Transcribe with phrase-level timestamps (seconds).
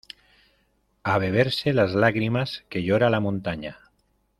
[1.03, 3.77] A beberse las lágrimas que llora la montaña.